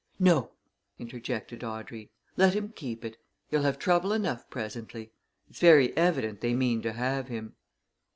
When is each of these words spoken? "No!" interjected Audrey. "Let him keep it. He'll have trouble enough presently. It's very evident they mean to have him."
"No!" 0.17 0.53
interjected 0.97 1.63
Audrey. 1.63 2.09
"Let 2.35 2.55
him 2.55 2.69
keep 2.75 3.05
it. 3.05 3.17
He'll 3.49 3.61
have 3.61 3.77
trouble 3.77 4.13
enough 4.13 4.49
presently. 4.49 5.11
It's 5.47 5.59
very 5.59 5.95
evident 5.95 6.41
they 6.41 6.55
mean 6.55 6.81
to 6.81 6.93
have 6.93 7.27
him." 7.27 7.53